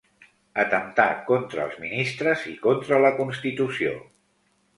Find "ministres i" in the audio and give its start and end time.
1.83-2.55